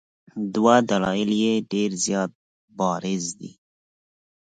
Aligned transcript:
دوه 0.53 0.75
دلایل 0.89 1.31
یې 1.43 1.53
ډېر 1.71 1.89
زیات 2.05 2.31
بارز 2.77 3.25
دي. 3.39 3.51